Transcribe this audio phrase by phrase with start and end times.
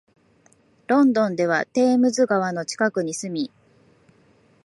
[0.87, 3.51] ロンドンではテームズ川の近くに住み、